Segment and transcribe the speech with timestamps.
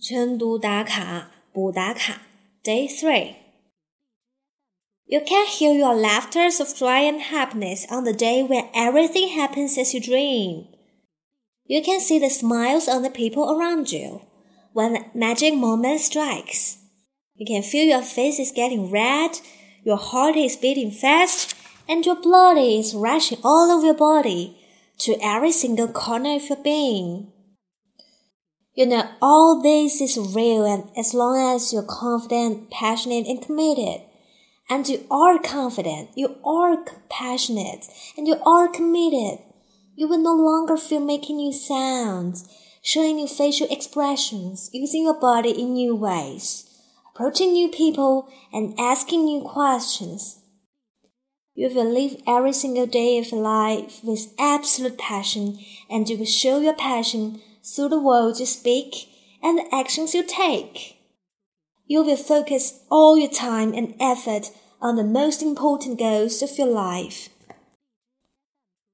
[0.00, 2.22] 晨读打卡不打卡
[2.62, 3.36] Day 3
[5.06, 9.78] You can hear your laughters of joy and happiness on the day when everything happens
[9.78, 10.66] as you dream.
[11.66, 14.20] You can see the smiles on the people around you
[14.72, 16.78] when the magic moment strikes.
[17.34, 19.40] You can feel your face is getting red,
[19.84, 21.54] your heart is beating fast,
[21.88, 24.58] and your blood is rushing all over your body
[24.98, 27.32] to every single corner of your being.
[28.73, 34.01] You know all this is real and as long as you're confident, passionate, and committed.
[34.69, 39.39] And you are confident, you are compassionate, and you are committed.
[39.95, 42.47] You will no longer feel making new sounds,
[42.83, 46.69] showing new facial expressions, using your body in new ways,
[47.13, 50.39] approaching new people, and asking new questions.
[51.55, 55.57] You will live every single day of your life with absolute passion,
[55.89, 59.09] and you will show your passion through the words you speak
[59.41, 60.97] and the actions you take.
[61.85, 66.67] You will focus all your time and effort on the most important goals of your
[66.67, 67.29] life.